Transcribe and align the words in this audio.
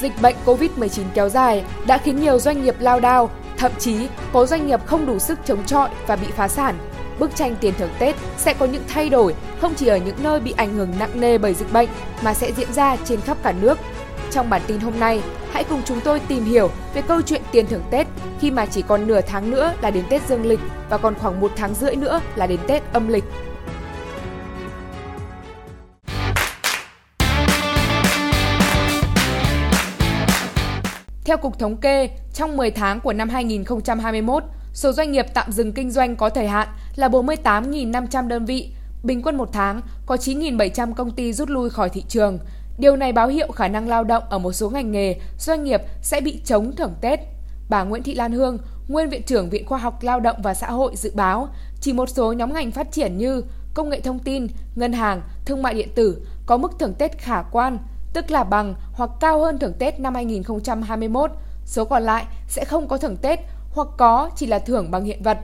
Dịch 0.00 0.22
bệnh 0.22 0.36
COVID-19 0.46 1.04
kéo 1.14 1.28
dài 1.28 1.64
đã 1.86 1.98
khiến 1.98 2.20
nhiều 2.20 2.38
doanh 2.38 2.62
nghiệp 2.62 2.74
lao 2.78 3.00
đao, 3.00 3.30
thậm 3.56 3.72
chí 3.78 3.96
có 4.32 4.46
doanh 4.46 4.66
nghiệp 4.66 4.86
không 4.86 5.06
đủ 5.06 5.18
sức 5.18 5.38
chống 5.44 5.64
chọi 5.64 5.90
và 6.06 6.16
bị 6.16 6.26
phá 6.36 6.48
sản. 6.48 6.78
Bức 7.18 7.36
tranh 7.36 7.56
tiền 7.60 7.74
thưởng 7.78 7.90
Tết 7.98 8.16
sẽ 8.38 8.54
có 8.54 8.66
những 8.66 8.82
thay 8.88 9.08
đổi 9.08 9.34
không 9.60 9.74
chỉ 9.74 9.86
ở 9.86 9.96
những 9.96 10.16
nơi 10.22 10.40
bị 10.40 10.54
ảnh 10.56 10.74
hưởng 10.74 10.88
nặng 10.98 11.20
nề 11.20 11.38
bởi 11.38 11.54
dịch 11.54 11.72
bệnh 11.72 11.88
mà 12.22 12.34
sẽ 12.34 12.52
diễn 12.52 12.72
ra 12.72 12.96
trên 13.04 13.20
khắp 13.20 13.36
cả 13.42 13.52
nước. 13.60 13.78
Trong 14.30 14.50
bản 14.50 14.62
tin 14.66 14.80
hôm 14.80 15.00
nay, 15.00 15.22
hãy 15.52 15.64
cùng 15.64 15.82
chúng 15.84 16.00
tôi 16.00 16.20
tìm 16.20 16.44
hiểu 16.44 16.70
về 16.94 17.02
câu 17.02 17.22
chuyện 17.22 17.42
tiền 17.52 17.66
thưởng 17.66 17.82
Tết 17.90 18.06
khi 18.40 18.50
mà 18.50 18.66
chỉ 18.66 18.82
còn 18.82 19.06
nửa 19.06 19.20
tháng 19.20 19.50
nữa 19.50 19.72
là 19.82 19.90
đến 19.90 20.04
Tết 20.08 20.22
Dương 20.28 20.46
lịch 20.46 20.60
và 20.90 20.98
còn 20.98 21.14
khoảng 21.14 21.40
một 21.40 21.52
tháng 21.56 21.74
rưỡi 21.74 21.96
nữa 21.96 22.20
là 22.36 22.46
đến 22.46 22.60
Tết 22.66 22.82
âm 22.92 23.08
lịch. 23.08 23.24
Theo 31.30 31.36
Cục 31.36 31.58
Thống 31.58 31.76
kê, 31.76 32.10
trong 32.34 32.56
10 32.56 32.70
tháng 32.70 33.00
của 33.00 33.12
năm 33.12 33.28
2021, 33.28 34.44
số 34.72 34.92
doanh 34.92 35.12
nghiệp 35.12 35.26
tạm 35.34 35.52
dừng 35.52 35.72
kinh 35.72 35.90
doanh 35.90 36.16
có 36.16 36.30
thời 36.30 36.48
hạn 36.48 36.68
là 36.96 37.08
48.500 37.08 38.28
đơn 38.28 38.44
vị, 38.44 38.72
bình 39.02 39.22
quân 39.22 39.36
một 39.36 39.48
tháng 39.52 39.80
có 40.06 40.14
9.700 40.14 40.94
công 40.94 41.10
ty 41.10 41.32
rút 41.32 41.50
lui 41.50 41.70
khỏi 41.70 41.88
thị 41.88 42.04
trường. 42.08 42.38
Điều 42.78 42.96
này 42.96 43.12
báo 43.12 43.28
hiệu 43.28 43.52
khả 43.52 43.68
năng 43.68 43.88
lao 43.88 44.04
động 44.04 44.22
ở 44.30 44.38
một 44.38 44.52
số 44.52 44.70
ngành 44.70 44.92
nghề, 44.92 45.20
doanh 45.38 45.64
nghiệp 45.64 45.80
sẽ 46.02 46.20
bị 46.20 46.40
chống 46.44 46.76
thưởng 46.76 46.94
Tết. 47.00 47.20
Bà 47.68 47.82
Nguyễn 47.82 48.02
Thị 48.02 48.14
Lan 48.14 48.32
Hương, 48.32 48.58
nguyên 48.88 49.08
viện 49.08 49.22
trưởng 49.22 49.50
Viện 49.50 49.66
Khoa 49.66 49.78
học 49.78 50.02
Lao 50.02 50.20
động 50.20 50.36
và 50.42 50.54
Xã 50.54 50.70
hội 50.70 50.96
dự 50.96 51.12
báo, 51.14 51.48
chỉ 51.80 51.92
một 51.92 52.08
số 52.08 52.32
nhóm 52.32 52.54
ngành 52.54 52.70
phát 52.70 52.92
triển 52.92 53.18
như 53.18 53.42
công 53.74 53.90
nghệ 53.90 54.00
thông 54.00 54.18
tin, 54.18 54.46
ngân 54.74 54.92
hàng, 54.92 55.22
thương 55.44 55.62
mại 55.62 55.74
điện 55.74 55.88
tử 55.94 56.26
có 56.46 56.56
mức 56.56 56.72
thưởng 56.78 56.94
Tết 56.94 57.18
khả 57.18 57.42
quan, 57.42 57.78
tức 58.12 58.30
là 58.30 58.44
bằng 58.44 58.74
hoặc 58.92 59.10
cao 59.20 59.40
hơn 59.40 59.58
thưởng 59.58 59.74
Tết 59.78 60.00
năm 60.00 60.14
2021. 60.14 61.30
Số 61.64 61.84
còn 61.84 62.02
lại 62.02 62.26
sẽ 62.48 62.64
không 62.64 62.88
có 62.88 62.98
thưởng 62.98 63.16
Tết 63.16 63.40
hoặc 63.72 63.88
có 63.98 64.30
chỉ 64.36 64.46
là 64.46 64.58
thưởng 64.58 64.90
bằng 64.90 65.04
hiện 65.04 65.22
vật. 65.22 65.38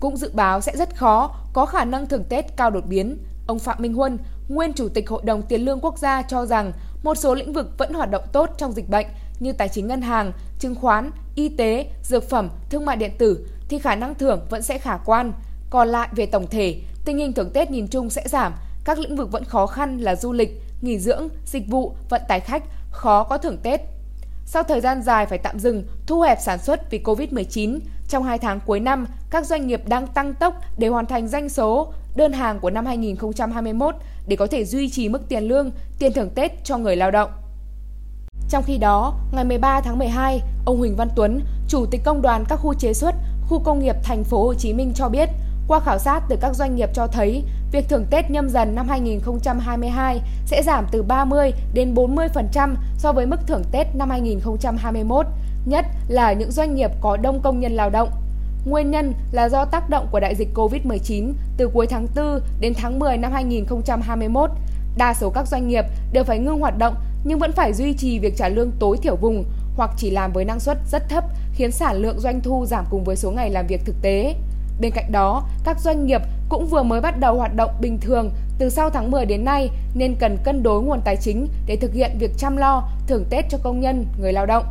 Cũng 0.00 0.16
dự 0.16 0.30
báo 0.34 0.60
sẽ 0.60 0.76
rất 0.76 0.96
khó 0.96 1.34
có 1.52 1.66
khả 1.66 1.84
năng 1.84 2.06
thưởng 2.06 2.24
Tết 2.24 2.56
cao 2.56 2.70
đột 2.70 2.86
biến. 2.86 3.18
Ông 3.46 3.58
Phạm 3.58 3.76
Minh 3.80 3.94
Huân, 3.94 4.18
nguyên 4.48 4.72
Chủ 4.72 4.88
tịch 4.88 5.08
Hội 5.08 5.22
đồng 5.24 5.42
Tiền 5.42 5.64
lương 5.64 5.80
Quốc 5.80 5.98
gia 5.98 6.22
cho 6.22 6.46
rằng 6.46 6.72
một 7.02 7.14
số 7.14 7.34
lĩnh 7.34 7.52
vực 7.52 7.78
vẫn 7.78 7.94
hoạt 7.94 8.10
động 8.10 8.24
tốt 8.32 8.50
trong 8.58 8.72
dịch 8.72 8.88
bệnh 8.88 9.06
như 9.40 9.52
tài 9.52 9.68
chính 9.68 9.86
ngân 9.86 10.02
hàng, 10.02 10.32
chứng 10.58 10.74
khoán, 10.74 11.10
y 11.34 11.48
tế, 11.48 11.90
dược 12.02 12.30
phẩm, 12.30 12.48
thương 12.70 12.84
mại 12.84 12.96
điện 12.96 13.12
tử 13.18 13.46
thì 13.68 13.78
khả 13.78 13.94
năng 13.94 14.14
thưởng 14.14 14.46
vẫn 14.50 14.62
sẽ 14.62 14.78
khả 14.78 14.96
quan. 14.96 15.32
Còn 15.70 15.88
lại 15.88 16.08
về 16.12 16.26
tổng 16.26 16.46
thể, 16.46 16.80
tình 17.04 17.18
hình 17.18 17.32
thưởng 17.32 17.50
Tết 17.50 17.70
nhìn 17.70 17.88
chung 17.88 18.10
sẽ 18.10 18.24
giảm, 18.28 18.54
các 18.84 18.98
lĩnh 18.98 19.16
vực 19.16 19.32
vẫn 19.32 19.44
khó 19.44 19.66
khăn 19.66 19.98
là 19.98 20.16
du 20.16 20.32
lịch, 20.32 20.62
nghỉ 20.84 20.98
dưỡng, 20.98 21.28
dịch 21.46 21.68
vụ, 21.68 21.94
vận 22.08 22.22
tải 22.28 22.40
khách 22.40 22.62
khó 22.90 23.24
có 23.24 23.38
thưởng 23.38 23.58
Tết. 23.62 23.80
Sau 24.46 24.62
thời 24.62 24.80
gian 24.80 25.02
dài 25.02 25.26
phải 25.26 25.38
tạm 25.38 25.58
dừng, 25.58 25.84
thu 26.06 26.20
hẹp 26.20 26.38
sản 26.40 26.58
xuất 26.58 26.90
vì 26.90 26.98
Covid-19, 27.04 27.78
trong 28.08 28.22
2 28.22 28.38
tháng 28.38 28.60
cuối 28.66 28.80
năm, 28.80 29.06
các 29.30 29.46
doanh 29.46 29.66
nghiệp 29.66 29.88
đang 29.88 30.06
tăng 30.06 30.34
tốc 30.34 30.54
để 30.78 30.88
hoàn 30.88 31.06
thành 31.06 31.28
doanh 31.28 31.48
số 31.48 31.92
đơn 32.16 32.32
hàng 32.32 32.60
của 32.60 32.70
năm 32.70 32.86
2021 32.86 33.94
để 34.26 34.36
có 34.36 34.46
thể 34.46 34.64
duy 34.64 34.90
trì 34.90 35.08
mức 35.08 35.28
tiền 35.28 35.44
lương, 35.44 35.70
tiền 35.98 36.12
thưởng 36.12 36.30
Tết 36.34 36.64
cho 36.64 36.78
người 36.78 36.96
lao 36.96 37.10
động. 37.10 37.30
Trong 38.50 38.62
khi 38.62 38.78
đó, 38.78 39.18
ngày 39.32 39.44
13 39.44 39.80
tháng 39.80 39.98
12, 39.98 40.40
ông 40.64 40.78
Huỳnh 40.78 40.96
Văn 40.96 41.08
Tuấn, 41.16 41.40
Chủ 41.68 41.86
tịch 41.90 42.00
Công 42.04 42.22
đoàn 42.22 42.44
các 42.48 42.56
khu 42.56 42.74
chế 42.74 42.92
xuất, 42.92 43.14
khu 43.48 43.58
công 43.58 43.78
nghiệp 43.78 43.96
thành 44.02 44.24
phố 44.24 44.44
Hồ 44.44 44.54
Chí 44.54 44.72
Minh 44.72 44.92
cho 44.94 45.08
biết, 45.08 45.28
qua 45.68 45.80
khảo 45.80 45.98
sát 45.98 46.22
từ 46.28 46.36
các 46.40 46.54
doanh 46.54 46.74
nghiệp 46.74 46.90
cho 46.94 47.06
thấy, 47.06 47.44
việc 47.72 47.88
thưởng 47.88 48.06
Tết 48.10 48.30
nhâm 48.30 48.48
dần 48.48 48.74
năm 48.74 48.88
2022 48.88 50.20
sẽ 50.46 50.62
giảm 50.62 50.86
từ 50.90 51.02
30 51.02 51.52
đến 51.74 51.94
40% 51.94 52.74
so 52.98 53.12
với 53.12 53.26
mức 53.26 53.40
thưởng 53.46 53.62
Tết 53.72 53.86
năm 53.94 54.10
2021, 54.10 55.26
nhất 55.66 55.86
là 56.08 56.32
những 56.32 56.50
doanh 56.50 56.74
nghiệp 56.74 56.90
có 57.00 57.16
đông 57.16 57.40
công 57.42 57.60
nhân 57.60 57.72
lao 57.72 57.90
động. 57.90 58.08
Nguyên 58.66 58.90
nhân 58.90 59.12
là 59.32 59.48
do 59.48 59.64
tác 59.64 59.90
động 59.90 60.08
của 60.10 60.20
đại 60.20 60.34
dịch 60.34 60.48
COVID-19 60.54 61.32
từ 61.56 61.68
cuối 61.68 61.86
tháng 61.86 62.06
4 62.16 62.40
đến 62.60 62.74
tháng 62.74 62.98
10 62.98 63.16
năm 63.16 63.32
2021. 63.32 64.50
Đa 64.96 65.14
số 65.14 65.30
các 65.30 65.48
doanh 65.48 65.68
nghiệp 65.68 65.84
đều 66.12 66.24
phải 66.24 66.38
ngưng 66.38 66.60
hoạt 66.60 66.78
động 66.78 66.94
nhưng 67.24 67.38
vẫn 67.38 67.52
phải 67.52 67.72
duy 67.72 67.94
trì 67.94 68.18
việc 68.18 68.36
trả 68.36 68.48
lương 68.48 68.70
tối 68.78 68.96
thiểu 69.02 69.16
vùng 69.16 69.44
hoặc 69.76 69.90
chỉ 69.96 70.10
làm 70.10 70.32
với 70.32 70.44
năng 70.44 70.60
suất 70.60 70.78
rất 70.90 71.08
thấp 71.08 71.24
khiến 71.54 71.70
sản 71.70 71.96
lượng 71.96 72.20
doanh 72.20 72.40
thu 72.40 72.66
giảm 72.66 72.84
cùng 72.90 73.04
với 73.04 73.16
số 73.16 73.30
ngày 73.30 73.50
làm 73.50 73.66
việc 73.66 73.80
thực 73.84 73.96
tế. 74.02 74.34
Bên 74.80 74.92
cạnh 74.92 75.12
đó, 75.12 75.48
các 75.64 75.80
doanh 75.80 76.06
nghiệp 76.06 76.22
cũng 76.48 76.66
vừa 76.66 76.82
mới 76.82 77.00
bắt 77.00 77.20
đầu 77.20 77.36
hoạt 77.36 77.56
động 77.56 77.70
bình 77.80 77.98
thường 78.00 78.30
từ 78.58 78.70
sau 78.70 78.90
tháng 78.90 79.10
10 79.10 79.26
đến 79.26 79.44
nay 79.44 79.70
nên 79.94 80.14
cần 80.14 80.38
cân 80.44 80.62
đối 80.62 80.82
nguồn 80.82 81.00
tài 81.04 81.16
chính 81.16 81.48
để 81.66 81.76
thực 81.76 81.92
hiện 81.92 82.10
việc 82.18 82.30
chăm 82.38 82.56
lo, 82.56 82.88
thưởng 83.06 83.24
Tết 83.30 83.44
cho 83.48 83.58
công 83.62 83.80
nhân, 83.80 84.06
người 84.20 84.32
lao 84.32 84.46
động. 84.46 84.64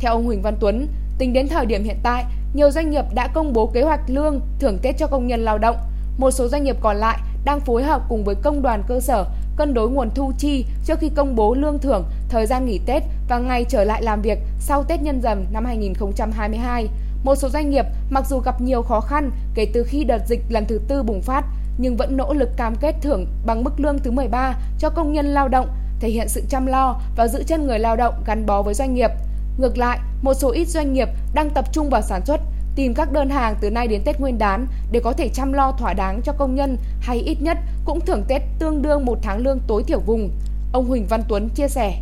Theo 0.00 0.12
ông 0.12 0.24
Huỳnh 0.24 0.42
Văn 0.42 0.56
Tuấn, 0.60 0.88
tính 1.18 1.32
đến 1.32 1.48
thời 1.48 1.66
điểm 1.66 1.84
hiện 1.84 1.96
tại, 2.02 2.24
nhiều 2.54 2.70
doanh 2.70 2.90
nghiệp 2.90 3.04
đã 3.14 3.28
công 3.28 3.52
bố 3.52 3.66
kế 3.66 3.82
hoạch 3.82 4.00
lương, 4.06 4.40
thưởng 4.58 4.78
Tết 4.82 4.98
cho 4.98 5.06
công 5.06 5.26
nhân 5.26 5.40
lao 5.40 5.58
động. 5.58 5.76
Một 6.18 6.30
số 6.30 6.48
doanh 6.48 6.64
nghiệp 6.64 6.76
còn 6.80 6.96
lại 6.96 7.18
đang 7.44 7.60
phối 7.60 7.82
hợp 7.82 8.02
cùng 8.08 8.24
với 8.24 8.34
công 8.34 8.62
đoàn 8.62 8.82
cơ 8.88 9.00
sở 9.00 9.24
cân 9.56 9.74
đối 9.74 9.90
nguồn 9.90 10.10
thu 10.14 10.32
chi 10.38 10.64
trước 10.84 10.98
khi 10.98 11.08
công 11.08 11.36
bố 11.36 11.54
lương 11.54 11.78
thưởng, 11.78 12.04
thời 12.28 12.46
gian 12.46 12.64
nghỉ 12.66 12.80
Tết 12.86 13.02
và 13.28 13.38
ngày 13.38 13.64
trở 13.68 13.84
lại 13.84 14.02
làm 14.02 14.22
việc 14.22 14.38
sau 14.58 14.84
Tết 14.84 15.02
Nhân 15.02 15.20
dần 15.20 15.46
năm 15.52 15.64
2022. 15.64 16.88
Một 17.24 17.34
số 17.34 17.48
doanh 17.48 17.70
nghiệp 17.70 17.86
mặc 18.10 18.26
dù 18.28 18.38
gặp 18.38 18.60
nhiều 18.60 18.82
khó 18.82 19.00
khăn 19.00 19.30
kể 19.54 19.66
từ 19.72 19.84
khi 19.84 20.04
đợt 20.04 20.18
dịch 20.26 20.44
lần 20.48 20.64
thứ 20.66 20.80
tư 20.88 21.02
bùng 21.02 21.22
phát, 21.22 21.44
nhưng 21.78 21.96
vẫn 21.96 22.16
nỗ 22.16 22.34
lực 22.34 22.56
cam 22.56 22.76
kết 22.80 22.94
thưởng 23.02 23.26
bằng 23.46 23.64
mức 23.64 23.80
lương 23.80 23.98
thứ 23.98 24.10
13 24.10 24.54
cho 24.78 24.90
công 24.90 25.12
nhân 25.12 25.26
lao 25.26 25.48
động, 25.48 25.66
thể 26.00 26.08
hiện 26.08 26.28
sự 26.28 26.42
chăm 26.48 26.66
lo 26.66 27.00
và 27.16 27.28
giữ 27.28 27.42
chân 27.46 27.66
người 27.66 27.78
lao 27.78 27.96
động 27.96 28.14
gắn 28.26 28.46
bó 28.46 28.62
với 28.62 28.74
doanh 28.74 28.94
nghiệp. 28.94 29.10
Ngược 29.58 29.78
lại, 29.78 29.98
một 30.22 30.34
số 30.34 30.50
ít 30.50 30.68
doanh 30.68 30.92
nghiệp 30.92 31.08
đang 31.34 31.50
tập 31.50 31.64
trung 31.72 31.90
vào 31.90 32.02
sản 32.02 32.26
xuất, 32.26 32.40
tìm 32.76 32.94
các 32.94 33.12
đơn 33.12 33.30
hàng 33.30 33.54
từ 33.60 33.70
nay 33.70 33.88
đến 33.88 34.02
Tết 34.04 34.20
Nguyên 34.20 34.38
đán 34.38 34.66
để 34.92 35.00
có 35.04 35.12
thể 35.12 35.28
chăm 35.28 35.52
lo 35.52 35.72
thỏa 35.72 35.92
đáng 35.92 36.20
cho 36.24 36.32
công 36.32 36.54
nhân 36.54 36.76
hay 37.00 37.18
ít 37.18 37.42
nhất 37.42 37.58
cũng 37.84 38.00
thưởng 38.00 38.24
Tết 38.28 38.42
tương 38.58 38.82
đương 38.82 39.04
một 39.04 39.18
tháng 39.22 39.38
lương 39.38 39.60
tối 39.66 39.84
thiểu 39.84 40.00
vùng. 40.00 40.30
Ông 40.72 40.88
Huỳnh 40.88 41.06
Văn 41.06 41.22
Tuấn 41.28 41.48
chia 41.48 41.68
sẻ. 41.68 42.00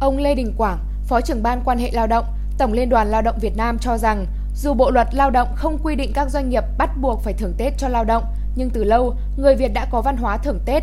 Ông 0.00 0.18
Lê 0.18 0.34
Đình 0.34 0.52
Quảng, 0.56 0.78
Phó 1.06 1.20
trưởng 1.20 1.42
ban 1.42 1.60
quan 1.64 1.78
hệ 1.78 1.90
lao 1.92 2.06
động, 2.06 2.24
Tổng 2.58 2.72
Liên 2.72 2.88
đoàn 2.88 3.10
Lao 3.10 3.22
động 3.22 3.38
Việt 3.40 3.56
Nam 3.56 3.78
cho 3.78 3.98
rằng 3.98 4.26
dù 4.56 4.74
Bộ 4.74 4.90
luật 4.90 5.14
Lao 5.14 5.30
động 5.30 5.48
không 5.54 5.78
quy 5.82 5.94
định 5.94 6.12
các 6.14 6.30
doanh 6.30 6.48
nghiệp 6.48 6.64
bắt 6.78 6.90
buộc 7.00 7.22
phải 7.22 7.32
thưởng 7.32 7.52
Tết 7.58 7.78
cho 7.78 7.88
lao 7.88 8.04
động, 8.04 8.24
nhưng 8.54 8.70
từ 8.70 8.84
lâu, 8.84 9.14
người 9.36 9.56
Việt 9.56 9.68
đã 9.74 9.86
có 9.90 10.02
văn 10.02 10.16
hóa 10.16 10.36
thưởng 10.36 10.58
Tết. 10.64 10.82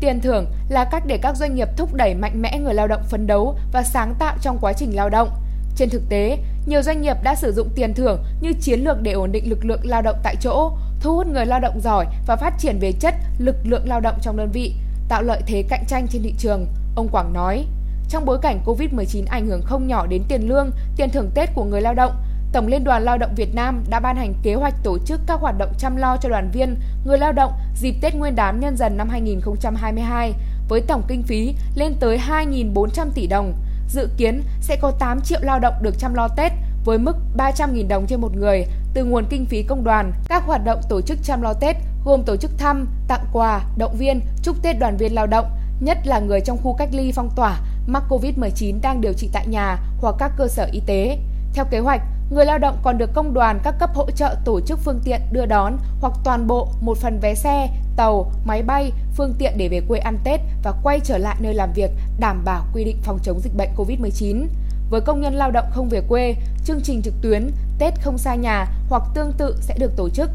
Tiền 0.00 0.20
thưởng 0.20 0.46
là 0.68 0.84
cách 0.84 1.02
để 1.06 1.18
các 1.22 1.36
doanh 1.36 1.54
nghiệp 1.54 1.68
thúc 1.76 1.94
đẩy 1.94 2.14
mạnh 2.14 2.42
mẽ 2.42 2.58
người 2.58 2.74
lao 2.74 2.88
động 2.88 3.02
phấn 3.08 3.26
đấu 3.26 3.56
và 3.72 3.82
sáng 3.82 4.14
tạo 4.18 4.36
trong 4.42 4.58
quá 4.60 4.72
trình 4.72 4.96
lao 4.96 5.08
động. 5.08 5.28
Trên 5.76 5.90
thực 5.90 6.02
tế, 6.08 6.38
nhiều 6.66 6.82
doanh 6.82 7.02
nghiệp 7.02 7.16
đã 7.22 7.34
sử 7.34 7.52
dụng 7.52 7.68
tiền 7.74 7.94
thưởng 7.94 8.24
như 8.40 8.52
chiến 8.60 8.80
lược 8.80 9.02
để 9.02 9.12
ổn 9.12 9.32
định 9.32 9.50
lực 9.50 9.64
lượng 9.64 9.80
lao 9.82 10.02
động 10.02 10.16
tại 10.22 10.36
chỗ, 10.40 10.72
thu 11.00 11.16
hút 11.16 11.26
người 11.26 11.46
lao 11.46 11.60
động 11.60 11.80
giỏi 11.80 12.06
và 12.26 12.36
phát 12.36 12.54
triển 12.58 12.78
về 12.78 12.92
chất 12.92 13.14
lực 13.38 13.56
lượng 13.64 13.88
lao 13.88 14.00
động 14.00 14.18
trong 14.22 14.36
đơn 14.36 14.50
vị, 14.52 14.74
tạo 15.08 15.22
lợi 15.22 15.42
thế 15.46 15.64
cạnh 15.68 15.84
tranh 15.88 16.06
trên 16.08 16.22
thị 16.22 16.34
trường, 16.38 16.66
ông 16.96 17.08
Quảng 17.08 17.32
nói. 17.32 17.66
Trong 18.08 18.24
bối 18.24 18.38
cảnh 18.42 18.60
Covid-19 18.66 19.24
ảnh 19.28 19.46
hưởng 19.46 19.62
không 19.62 19.86
nhỏ 19.86 20.06
đến 20.06 20.22
tiền 20.28 20.48
lương, 20.48 20.70
tiền 20.96 21.10
thưởng 21.10 21.30
Tết 21.34 21.54
của 21.54 21.64
người 21.64 21.80
lao 21.80 21.94
động, 21.94 22.12
Tổng 22.52 22.66
Liên 22.66 22.84
đoàn 22.84 23.02
Lao 23.02 23.18
động 23.18 23.34
Việt 23.34 23.54
Nam 23.54 23.84
đã 23.90 24.00
ban 24.00 24.16
hành 24.16 24.34
kế 24.42 24.54
hoạch 24.54 24.74
tổ 24.82 24.98
chức 24.98 25.20
các 25.26 25.40
hoạt 25.40 25.58
động 25.58 25.72
chăm 25.78 25.96
lo 25.96 26.16
cho 26.16 26.28
đoàn 26.28 26.50
viên, 26.52 26.76
người 27.04 27.18
lao 27.18 27.32
động 27.32 27.52
dịp 27.76 27.94
Tết 28.00 28.14
Nguyên 28.14 28.36
đán 28.36 28.60
nhân 28.60 28.76
dần 28.76 28.96
năm 28.96 29.08
2022 29.08 30.34
với 30.68 30.80
tổng 30.80 31.02
kinh 31.08 31.22
phí 31.22 31.54
lên 31.74 31.94
tới 32.00 32.20
2.400 32.28 33.10
tỷ 33.14 33.26
đồng. 33.26 33.54
Dự 33.88 34.08
kiến 34.16 34.42
sẽ 34.60 34.76
có 34.76 34.90
8 34.90 35.20
triệu 35.20 35.40
lao 35.42 35.58
động 35.58 35.74
được 35.82 35.98
chăm 35.98 36.14
lo 36.14 36.28
Tết 36.28 36.52
với 36.84 36.98
mức 36.98 37.16
300.000 37.36 37.88
đồng 37.88 38.06
trên 38.06 38.20
một 38.20 38.36
người 38.36 38.66
từ 38.94 39.04
nguồn 39.04 39.24
kinh 39.30 39.46
phí 39.46 39.62
công 39.62 39.84
đoàn. 39.84 40.12
Các 40.28 40.44
hoạt 40.46 40.64
động 40.64 40.80
tổ 40.88 41.00
chức 41.00 41.18
chăm 41.22 41.42
lo 41.42 41.52
Tết 41.52 41.76
gồm 42.04 42.22
tổ 42.22 42.36
chức 42.36 42.58
thăm, 42.58 42.88
tặng 43.08 43.24
quà, 43.32 43.60
động 43.76 43.96
viên, 43.96 44.20
chúc 44.42 44.62
Tết 44.62 44.78
đoàn 44.78 44.96
viên 44.96 45.14
lao 45.14 45.26
động, 45.26 45.46
nhất 45.80 45.98
là 46.04 46.18
người 46.18 46.40
trong 46.40 46.58
khu 46.62 46.74
cách 46.74 46.88
ly 46.92 47.12
phong 47.12 47.30
tỏa, 47.36 47.60
mắc 47.86 48.02
COVID-19 48.08 48.80
đang 48.82 49.00
điều 49.00 49.12
trị 49.12 49.28
tại 49.32 49.46
nhà 49.46 49.78
hoặc 50.00 50.14
các 50.18 50.32
cơ 50.36 50.48
sở 50.48 50.68
y 50.72 50.82
tế. 50.86 51.18
Theo 51.54 51.64
kế 51.64 51.78
hoạch, 51.78 52.02
Người 52.30 52.44
lao 52.44 52.58
động 52.58 52.78
còn 52.82 52.98
được 52.98 53.10
công 53.14 53.34
đoàn 53.34 53.60
các 53.64 53.74
cấp 53.78 53.90
hỗ 53.94 54.10
trợ 54.10 54.36
tổ 54.44 54.60
chức 54.60 54.78
phương 54.78 55.00
tiện 55.04 55.20
đưa 55.32 55.46
đón 55.46 55.76
hoặc 56.00 56.12
toàn 56.24 56.46
bộ 56.46 56.68
một 56.80 56.98
phần 56.98 57.18
vé 57.20 57.34
xe, 57.34 57.68
tàu, 57.96 58.32
máy 58.44 58.62
bay, 58.62 58.92
phương 59.16 59.34
tiện 59.38 59.52
để 59.56 59.68
về 59.68 59.80
quê 59.88 59.98
ăn 59.98 60.18
Tết 60.24 60.40
và 60.62 60.72
quay 60.82 61.00
trở 61.00 61.18
lại 61.18 61.36
nơi 61.40 61.54
làm 61.54 61.72
việc 61.72 61.90
đảm 62.20 62.42
bảo 62.44 62.64
quy 62.74 62.84
định 62.84 62.96
phòng 63.02 63.18
chống 63.22 63.40
dịch 63.40 63.56
bệnh 63.56 63.68
COVID-19. 63.76 64.46
Với 64.90 65.00
công 65.00 65.20
nhân 65.20 65.34
lao 65.34 65.50
động 65.50 65.64
không 65.70 65.88
về 65.88 66.00
quê, 66.08 66.34
chương 66.64 66.80
trình 66.82 67.02
trực 67.02 67.14
tuyến 67.22 67.50
Tết 67.78 67.94
không 68.02 68.18
xa 68.18 68.34
nhà 68.34 68.66
hoặc 68.88 69.02
tương 69.14 69.32
tự 69.32 69.56
sẽ 69.60 69.74
được 69.78 69.96
tổ 69.96 70.08
chức. 70.08 70.30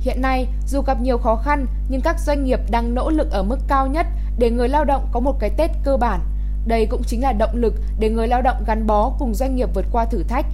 Hiện 0.00 0.22
nay, 0.22 0.46
dù 0.66 0.82
gặp 0.82 1.00
nhiều 1.00 1.18
khó 1.18 1.36
khăn 1.36 1.66
nhưng 1.88 2.00
các 2.00 2.20
doanh 2.20 2.44
nghiệp 2.44 2.60
đang 2.70 2.94
nỗ 2.94 3.10
lực 3.10 3.30
ở 3.30 3.42
mức 3.42 3.58
cao 3.68 3.86
nhất 3.86 4.06
để 4.38 4.50
người 4.50 4.68
lao 4.68 4.84
động 4.84 5.08
có 5.12 5.20
một 5.20 5.36
cái 5.40 5.50
Tết 5.50 5.70
cơ 5.84 5.96
bản. 5.96 6.20
Đây 6.66 6.86
cũng 6.86 7.02
chính 7.06 7.22
là 7.22 7.32
động 7.32 7.54
lực 7.54 7.74
để 7.98 8.10
người 8.10 8.28
lao 8.28 8.42
động 8.42 8.64
gắn 8.66 8.86
bó 8.86 9.12
cùng 9.18 9.34
doanh 9.34 9.56
nghiệp 9.56 9.68
vượt 9.74 9.86
qua 9.92 10.04
thử 10.04 10.22
thách 10.22 10.46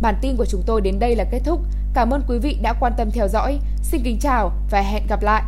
Bản 0.00 0.14
tin 0.22 0.36
của 0.36 0.46
chúng 0.46 0.62
tôi 0.66 0.80
đến 0.80 0.98
đây 0.98 1.16
là 1.16 1.24
kết 1.30 1.40
thúc. 1.44 1.60
Cảm 1.94 2.10
ơn 2.10 2.22
quý 2.28 2.38
vị 2.38 2.58
đã 2.62 2.74
quan 2.80 2.92
tâm 2.96 3.10
theo 3.10 3.28
dõi. 3.28 3.58
Xin 3.82 4.00
kính 4.04 4.18
chào 4.20 4.52
và 4.70 4.80
hẹn 4.80 5.02
gặp 5.08 5.22
lại. 5.22 5.42